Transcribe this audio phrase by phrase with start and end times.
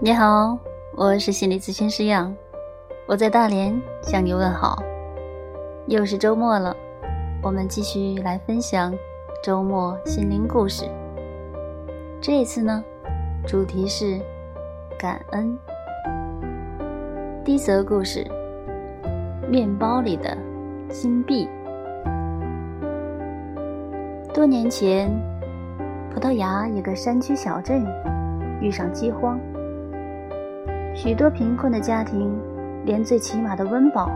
[0.00, 0.56] 你好，
[0.94, 2.32] 我是心理咨询师杨，
[3.08, 4.80] 我在大连向你问好。
[5.88, 6.72] 又是周末了，
[7.42, 8.94] 我们继续来分享
[9.42, 10.88] 周末心灵故事。
[12.20, 12.84] 这一次呢，
[13.44, 14.20] 主题是
[14.96, 15.58] 感恩。
[17.44, 18.24] 第一则故事：
[19.50, 20.38] 面包里的
[20.90, 21.48] 金币。
[24.32, 25.10] 多年前，
[26.14, 27.84] 葡萄牙一个山区小镇
[28.60, 29.36] 遇上饥荒。
[31.00, 32.36] 许多贫困的家庭
[32.84, 34.10] 连最起码的温饱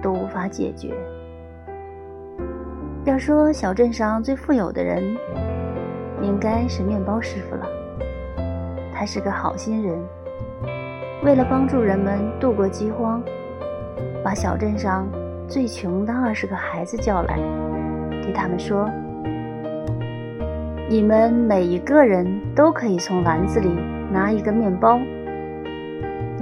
[0.00, 0.94] 都无法解决。
[3.04, 5.14] 要说小镇上最富有的人，
[6.22, 7.66] 应该是面包师傅了。
[8.94, 9.98] 他是个好心人，
[11.22, 13.22] 为了帮助人们度过饥荒，
[14.24, 15.06] 把小镇上
[15.46, 17.36] 最穷的二十个孩子叫来，
[18.22, 18.88] 对他们说
[20.88, 23.68] ：“你们每一个人都可以从篮子里
[24.10, 24.98] 拿一个面包。”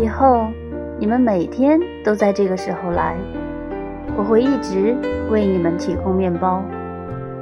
[0.00, 0.46] 以后，
[0.98, 3.14] 你们每天都在这个时候来，
[4.16, 4.96] 我会一直
[5.30, 6.62] 为你们提供面包，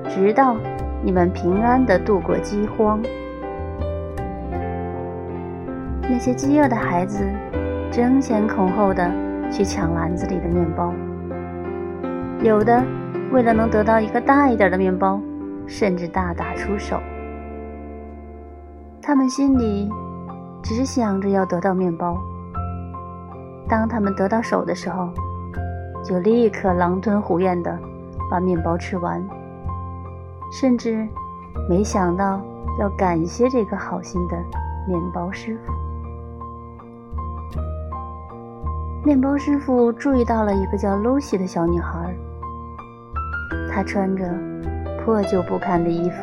[0.09, 0.57] 直到
[1.01, 3.01] 你们平安地度过饥荒。
[6.03, 7.25] 那些饥饿的孩子
[7.93, 9.09] 争先恐后的
[9.53, 10.93] 去抢篮子里的面包，
[12.43, 12.83] 有的
[13.31, 15.21] 为了能得到一个大一点的面包，
[15.69, 16.99] 甚至大打出手。
[19.01, 19.89] 他们心里
[20.61, 22.21] 只想着要得到面包。
[23.69, 25.11] 当他们得到手的时候，
[26.03, 27.79] 就立刻狼吞虎咽地
[28.31, 29.23] 把面包吃完，
[30.51, 31.07] 甚至
[31.69, 32.41] 没想到
[32.81, 34.37] 要感谢这个好心的
[34.89, 35.73] 面包师傅。
[39.05, 42.15] 面包师傅注意到了一个叫露西的小女孩，
[43.71, 44.25] 她穿着
[45.05, 46.17] 破旧不堪的衣服，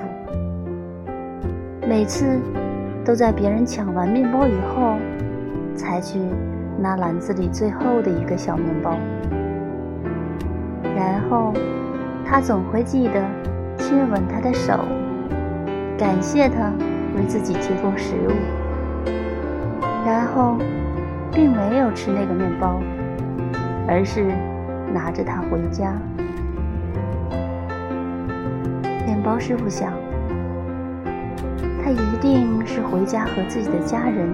[1.87, 2.39] 每次
[3.03, 4.95] 都在别人抢完面包以后
[5.75, 6.19] 才去。
[6.77, 8.97] 那篮子里最后的一个小面包，
[10.95, 11.53] 然后
[12.25, 13.23] 他总会记得
[13.77, 14.85] 亲吻他的手，
[15.97, 16.71] 感谢他
[17.17, 18.31] 为自己提供食物，
[20.05, 20.57] 然后
[21.31, 22.81] 并没有吃那个面包，
[23.87, 24.25] 而是
[24.93, 25.93] 拿着它回家。
[29.05, 29.91] 面包师傅想，
[31.83, 34.29] 他一定是回家和自己的家人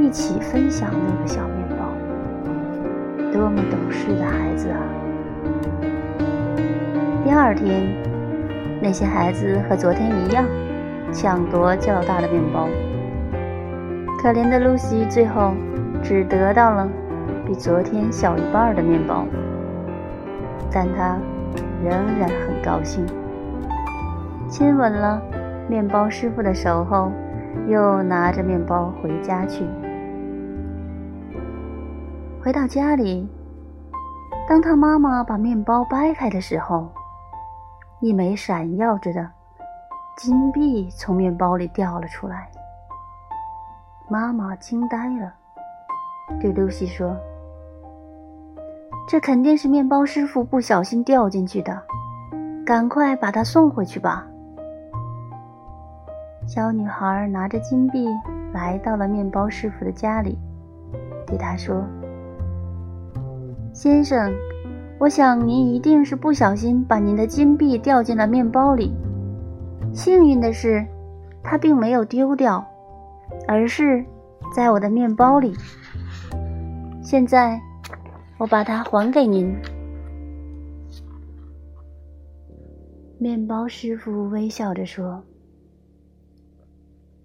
[0.00, 1.55] 一起分享那个小面。
[3.36, 4.80] 多么懂事的孩子啊！
[7.22, 7.86] 第二天，
[8.80, 10.42] 那些孩子和昨天一样，
[11.12, 12.66] 抢夺较大的面包。
[14.22, 15.52] 可怜的露西最后
[16.02, 16.88] 只得到了
[17.44, 19.26] 比昨天小一半的面包，
[20.72, 21.18] 但她
[21.84, 23.04] 仍然很高兴。
[24.48, 25.20] 亲吻了
[25.68, 27.12] 面包师傅的手后，
[27.68, 29.62] 又拿着面包回家去。
[32.46, 33.28] 回到家里，
[34.48, 36.86] 当他妈妈把面包掰开的时候，
[37.98, 39.28] 一枚闪耀着的
[40.16, 42.48] 金币从面包里掉了出来。
[44.08, 45.34] 妈妈惊呆了，
[46.40, 47.16] 对露西说
[49.08, 51.82] ：“这肯定是面包师傅不小心掉进去的，
[52.64, 54.24] 赶快把它送回去吧。”
[56.46, 58.06] 小女孩拿着金币
[58.52, 60.38] 来到了面包师傅的家里，
[61.26, 61.84] 对他说。
[63.76, 64.32] 先生，
[64.98, 68.90] 我想您一定是不小心把您的金币掉进了面包里。
[69.92, 70.82] 幸运的是，
[71.42, 72.66] 它并没有丢掉，
[73.46, 74.02] 而是
[74.54, 75.54] 在我的面包里。
[77.02, 77.60] 现在，
[78.38, 79.54] 我把它还给您。
[83.18, 85.22] 面包师傅微笑着说：“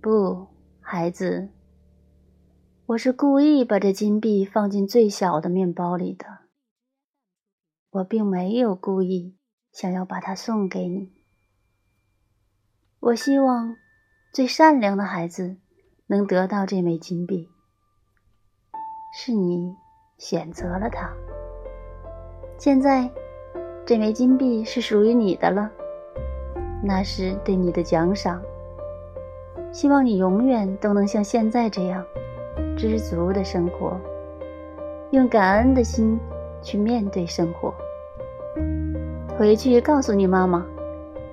[0.01, 0.47] 不，
[0.81, 1.47] 孩子，
[2.87, 6.25] 我是故意把这金币放进最小的面包里的。”
[7.91, 9.35] 我并没有故意
[9.73, 11.11] 想要把它送给你。
[13.01, 13.75] 我希望
[14.33, 15.57] 最善良的孩子
[16.07, 17.49] 能得到这枚金币。
[19.13, 19.75] 是你
[20.17, 21.11] 选择了它。
[22.57, 23.11] 现在，
[23.85, 25.69] 这枚金币是属于你的了。
[26.81, 28.41] 那是对你的奖赏。
[29.73, 32.05] 希望你永远都能像现在这样
[32.77, 33.99] 知足的生活，
[35.11, 36.17] 用感恩的心。
[36.61, 37.73] 去面对生活。
[39.37, 40.65] 回去告诉你妈妈，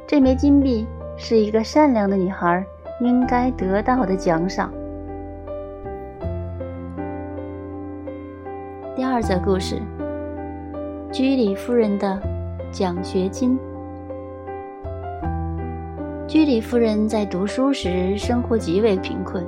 [0.07, 0.87] 这枚金币
[1.17, 2.65] 是一个善良的女孩
[3.01, 4.73] 应该得到的奖赏。
[8.97, 9.81] 第二则故事：
[11.13, 12.21] 居里夫人的
[12.73, 13.59] 奖学金。
[16.27, 19.47] 居里夫人在读书时生活极为贫困，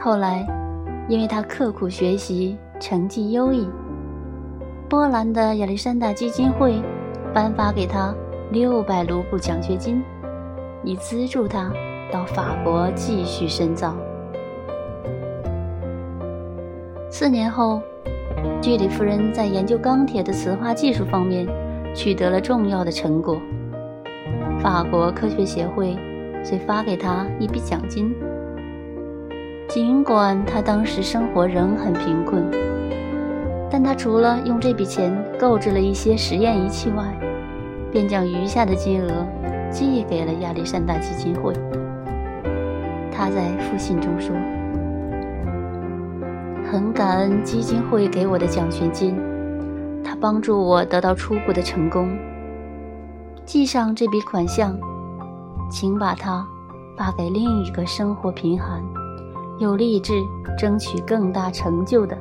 [0.00, 0.46] 后来
[1.08, 3.68] 因为她刻苦学习，成绩优异。
[4.92, 6.78] 波兰的亚历山大基金会
[7.32, 8.14] 颁发给他
[8.50, 10.04] 六百卢布奖学金，
[10.84, 11.72] 以资助他
[12.12, 13.96] 到法国继续深造。
[17.10, 17.80] 四年后，
[18.60, 21.46] 居里夫人在研究钢铁的磁化技术方面
[21.94, 23.40] 取得了重要的成果。
[24.60, 25.96] 法国科学协会
[26.44, 28.14] 遂发给他一笔奖金。
[29.70, 32.44] 尽管他当时生活仍很贫困，
[33.72, 35.10] 但他除了用这笔钱
[35.40, 37.18] 购置了一些实验仪器外，
[37.90, 39.26] 便将余下的金额
[39.70, 41.54] 寄给了亚历山大基金会。
[43.10, 44.36] 他在复信中说
[46.70, 49.16] ：“很感恩基金会给我的奖学金，
[50.04, 52.14] 它帮助我得到初步的成功。
[53.46, 54.78] 记上这笔款项，
[55.70, 56.46] 请把它
[56.98, 58.82] 发给另一个生活贫寒。”
[59.58, 60.12] 有立志
[60.58, 62.18] 争取更大成就的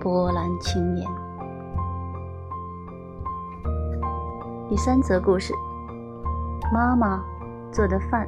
[0.00, 1.06] 波兰青年。
[4.66, 5.52] 第三则故事：
[6.72, 7.22] 妈妈
[7.70, 8.26] 做的饭。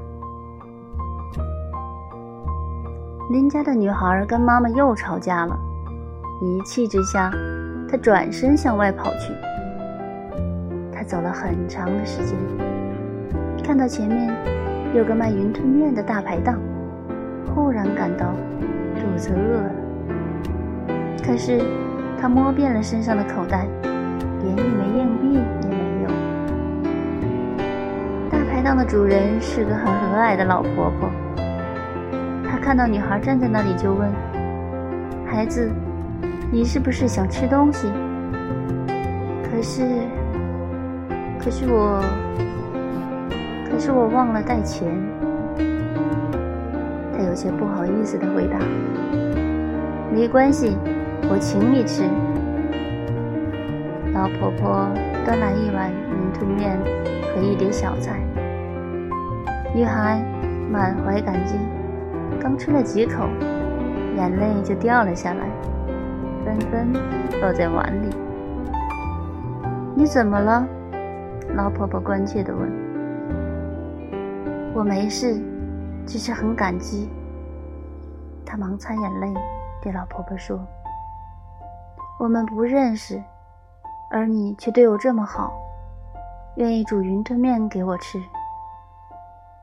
[3.30, 5.58] 邻家的女孩跟妈妈又吵架了，
[6.42, 7.30] 一气之下，
[7.88, 9.32] 她转身向外跑去。
[10.92, 12.36] 她走了很长的时间，
[13.64, 14.30] 看到前面
[14.94, 16.58] 有个卖云吞面的大排档。
[17.54, 18.26] 忽然感到
[18.94, 19.70] 肚子饿了，
[21.24, 21.60] 可是
[22.20, 23.66] 他摸遍了身上的口袋，
[24.42, 26.10] 连一枚硬币也没有。
[28.30, 31.08] 大排档的主人是个很和蔼的老婆婆，
[32.48, 34.10] 她看到女孩站在那里，就问
[35.24, 35.70] ：“孩子，
[36.50, 37.88] 你是不是想吃东西？”
[39.48, 39.82] 可是，
[41.38, 42.02] 可是我，
[43.70, 44.88] 可是我忘了带钱。
[47.16, 48.58] 他有些不好意思的回答
[50.12, 50.76] ：“没关系，
[51.32, 52.02] 我请你吃。”
[54.12, 54.86] 老婆婆
[55.24, 56.78] 端来一碗云吞面
[57.34, 58.20] 和一碟小菜。
[59.74, 60.22] 女孩
[60.70, 61.54] 满怀感激，
[62.38, 63.26] 刚吃了几口，
[64.14, 65.48] 眼泪就掉了下来，
[66.44, 66.92] 纷纷
[67.40, 68.10] 落在碗里。
[69.96, 70.68] “你怎么了？”
[71.56, 72.70] 老婆婆关切地问。
[74.76, 75.40] “我没事。”
[76.04, 77.08] 只是很感激。
[78.44, 79.32] 她忙擦眼泪，
[79.80, 80.58] 对老婆婆说
[82.22, 83.20] ：“我们不认识，
[84.08, 85.52] 而你却对我这么好，
[86.54, 88.16] 愿意煮云吞面给我吃。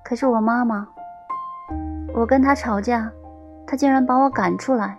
[0.04, 0.86] 可是我妈妈，
[2.14, 3.10] 我跟她吵架，
[3.66, 4.98] 她竟然把我赶出来，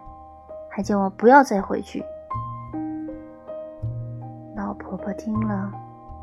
[0.70, 2.02] 还叫我不要再回去。”
[4.56, 5.70] 老婆婆听了，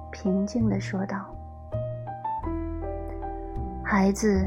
[0.10, 1.18] 平静地说道
[3.86, 4.44] ：“孩子。”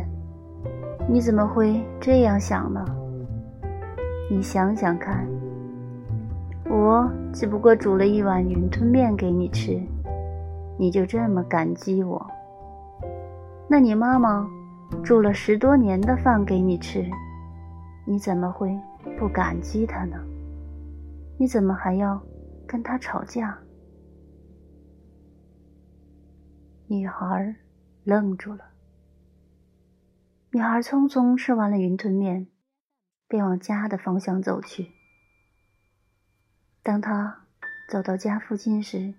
[1.08, 2.84] 你怎么会这样想呢？
[4.28, 5.24] 你想想看，
[6.72, 9.82] 我只不过煮了一碗云吞面给你吃，
[10.78, 12.24] 你就这么感激我？
[13.68, 14.48] 那你妈妈
[15.02, 17.04] 煮了十多年的饭给你吃，
[18.06, 18.72] 你怎么会
[19.18, 20.16] 不感激她呢？
[21.38, 22.22] 你怎么还要
[22.68, 23.58] 跟她吵架？
[26.86, 27.56] 女孩
[28.04, 28.60] 愣住了。
[30.52, 32.46] 女孩匆匆吃完了云吞面，
[33.26, 34.99] 便往家的方向走去。
[36.90, 37.36] 当他
[37.88, 39.14] 走到家附近时，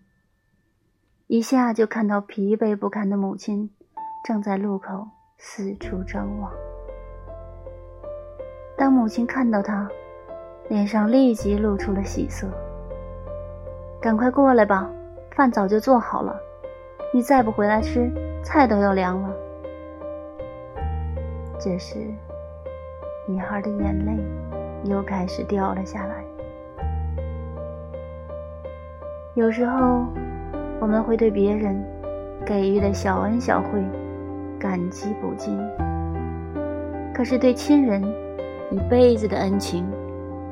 [1.27, 3.69] 一下就看到疲惫不堪的母亲
[4.25, 6.51] 正在路口四处张望。
[8.77, 9.89] 当母亲看到他，
[10.67, 12.45] 脸上立即露出了喜色
[14.03, 14.91] ：“赶快过来吧，
[15.33, 16.37] 饭早就做好了。
[17.13, 18.11] 你再不回来吃，
[18.43, 19.33] 菜都要凉了。”
[21.57, 21.99] 这时，
[23.29, 24.21] 女孩的眼泪
[24.91, 26.25] 又开始掉了下来。
[29.33, 30.05] 有时候，
[30.81, 31.81] 我们会对别人
[32.45, 33.81] 给予的小恩小惠
[34.59, 35.57] 感激不尽，
[37.13, 38.03] 可是对亲人
[38.71, 39.85] 一辈子的恩情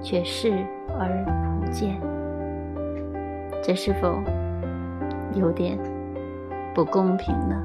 [0.01, 0.65] 却视
[0.97, 1.09] 而
[1.59, 1.99] 不见，
[3.61, 4.23] 这是否
[5.33, 5.77] 有点
[6.73, 7.61] 不公平呢？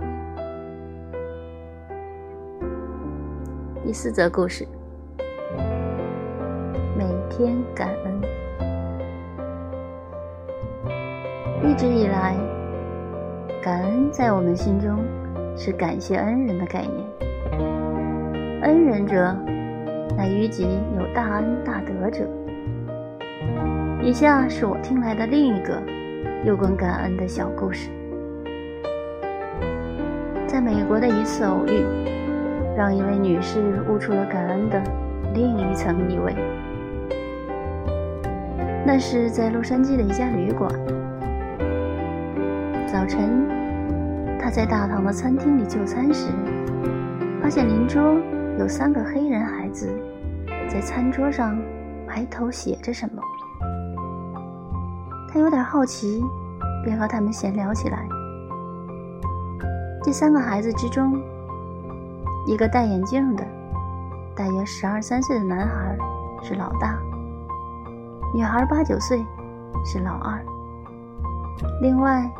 [3.85, 4.67] 第四则故事：
[6.99, 8.44] 每天感恩。
[11.67, 12.37] 一直以来，
[13.63, 14.99] 感恩在我们心中
[15.57, 17.05] 是感谢恩人的概念。
[18.63, 19.35] 恩人者，
[20.17, 20.69] 乃于己
[20.99, 22.25] 有大恩大德者。
[24.03, 25.83] 以下是我听来的另一个
[26.45, 27.91] 有关感恩的小故事。
[30.47, 31.85] 在美国的一次偶遇。
[32.77, 34.83] 让一位女士悟出了感恩的
[35.33, 36.35] 另一层意味。
[38.85, 40.69] 那是在洛杉矶的一家旅馆。
[42.95, 43.49] 早晨，
[44.39, 46.29] 他在大堂的餐厅里就餐时，
[47.43, 48.01] 发现邻桌
[48.57, 49.93] 有三个黑人孩子
[50.69, 51.59] 在餐桌上
[52.07, 53.21] 埋头写着什么。
[55.29, 56.23] 他有点好奇，
[56.85, 58.07] 便和他们闲聊起来。
[60.05, 61.21] 这三个孩子之中，
[62.47, 63.45] 一个戴眼镜的，
[64.37, 65.99] 大约十二三岁的男孩
[66.45, 66.97] 是老大，
[68.33, 69.19] 女孩八九岁
[69.85, 70.39] 是老二。
[71.83, 72.31] 另外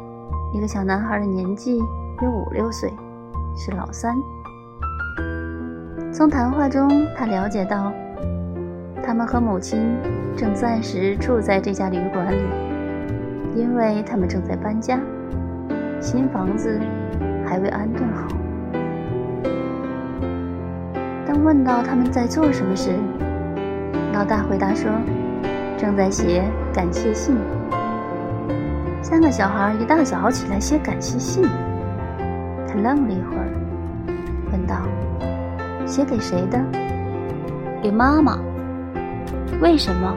[0.55, 1.81] 一个小男孩的年纪
[2.23, 2.89] 约五六岁，
[3.57, 4.17] 是老三。
[6.13, 7.93] 从谈话中，他了解到，
[9.03, 9.97] 他们和母亲
[10.37, 12.41] 正暂时住在这家旅馆里，
[13.57, 15.01] 因为他们正在搬家，
[16.01, 16.81] 新房子。
[17.47, 18.27] 还未安顿好。
[21.27, 22.93] 当问到他们在做什么时，
[24.15, 24.91] 老大回答说
[25.77, 26.43] ：“正在写
[26.73, 27.37] 感谢信。”
[29.15, 31.45] 三个小孩一大早起来写感谢信。
[32.67, 33.47] 他愣了一会儿，
[34.51, 34.75] 问道
[35.87, 36.61] ：“写给谁的
[37.81, 38.37] ？”“给妈妈。
[39.63, 40.13] ”“为什么？”“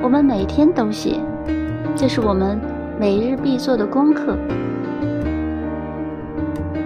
[0.00, 1.18] 我们每天都写，
[1.96, 2.56] 这是我们
[3.00, 4.38] 每日必做的功课。”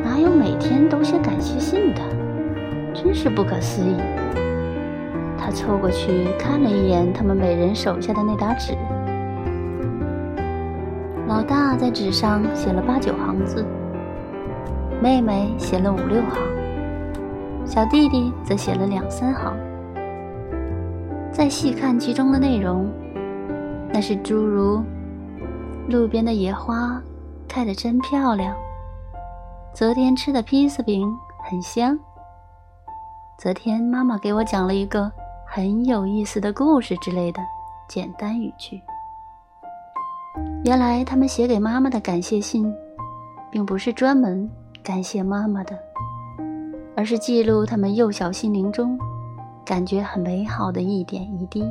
[0.02, 2.00] 哪有每天都写感谢信的，
[2.94, 3.96] 真是不可思议。
[5.36, 8.72] 他凑过去看了一眼他们每人手下的那沓纸，
[11.32, 13.64] 老大在纸上写了八九行字，
[15.00, 19.56] 妹妹写了五六行，小弟弟则写了两三行。
[21.32, 22.86] 再细看其中的内容，
[23.94, 24.82] 那是诸如
[25.88, 27.02] “路边的野花
[27.48, 28.54] 开得真漂亮”。
[29.72, 31.10] 昨天吃的披萨饼
[31.48, 31.98] 很香。
[33.38, 35.10] 昨天妈妈给我讲了一个
[35.46, 37.40] 很有意思的故事之类的
[37.88, 38.82] 简单语句。
[40.64, 42.72] 原来他们写给妈妈的感谢信，
[43.50, 44.48] 并不是专门
[44.80, 45.76] 感谢妈妈的，
[46.94, 48.96] 而是记录他们幼小心灵中
[49.64, 51.64] 感觉很美好的一点一滴。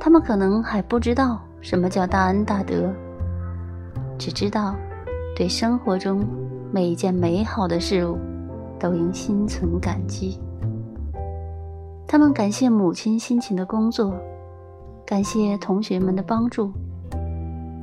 [0.00, 2.90] 他们可能还不知道什么叫大恩大德，
[4.18, 4.74] 只知道。
[5.36, 6.26] 对生活中
[6.72, 8.16] 每一件美好的事物，
[8.78, 10.40] 都应心存感激。
[12.08, 14.14] 他们感谢母亲辛勤的工作，
[15.04, 16.72] 感谢同学们的帮助，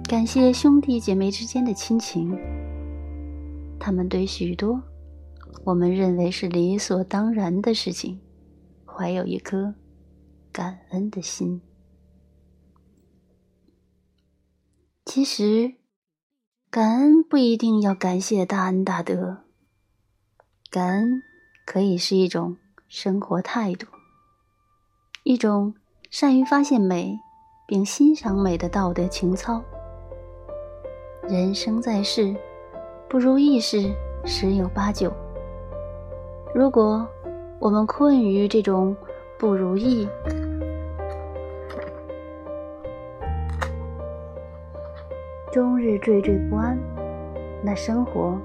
[0.07, 2.37] 感谢兄弟姐妹之间的亲情。
[3.79, 4.81] 他们对许多
[5.63, 8.19] 我们认为是理所当然的事情，
[8.85, 9.73] 怀有一颗
[10.51, 11.61] 感恩的心。
[15.05, 15.75] 其实。
[16.69, 19.43] 感恩不一定要感谢大恩大德，
[20.71, 21.21] 感恩
[21.67, 22.57] 可以是一种
[22.87, 23.85] 生活态度，
[25.23, 25.75] 一种
[26.09, 27.15] 善于发现美
[27.67, 29.63] 并欣赏美的道德情操。
[31.29, 32.35] 人生在世，
[33.07, 33.89] 不如意事
[34.25, 35.09] 十有八九。
[36.53, 37.07] 如果
[37.59, 38.93] 我们困于这种
[39.39, 40.05] 不如意，
[45.49, 46.77] 终日惴惴不安，
[47.63, 48.37] 那生活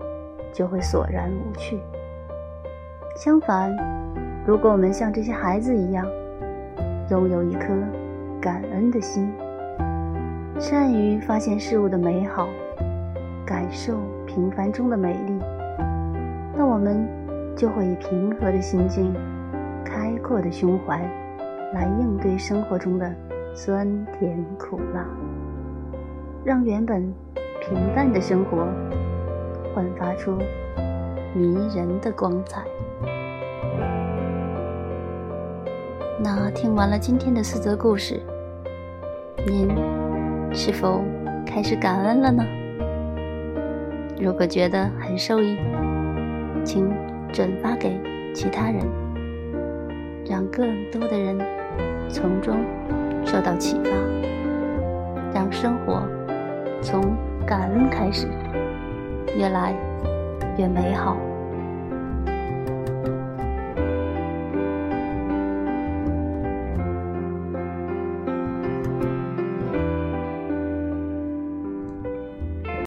[0.52, 1.80] 就会索然无趣。
[3.16, 3.76] 相反，
[4.46, 6.06] 如果我们像这些孩子一样，
[7.10, 7.74] 拥有一颗
[8.40, 9.28] 感恩的心，
[10.60, 12.48] 善于发现事物的美好，
[13.48, 13.94] 感受
[14.26, 15.32] 平凡中的美丽，
[16.54, 17.08] 那我们
[17.56, 19.10] 就会以平和的心境、
[19.82, 21.00] 开阔的胸怀，
[21.72, 23.10] 来应对生活中的
[23.54, 23.88] 酸
[24.18, 25.02] 甜苦辣。
[26.44, 27.10] 让原本
[27.62, 28.68] 平淡的生活
[29.74, 30.36] 焕发出
[31.34, 32.62] 迷人的光彩。
[36.22, 38.20] 那听完了今天的四则故事，
[39.46, 39.74] 您
[40.52, 41.00] 是否
[41.46, 42.44] 开始感恩了呢？
[44.20, 45.56] 如果觉得很受益，
[46.64, 46.92] 请
[47.32, 48.00] 转发给
[48.34, 48.84] 其他人，
[50.28, 51.38] 让更多的人
[52.08, 52.56] 从中
[53.24, 53.90] 受到启发，
[55.32, 56.02] 让生活。
[56.80, 58.28] 从感恩开始，
[59.36, 59.74] 越来
[60.56, 61.16] 越美好。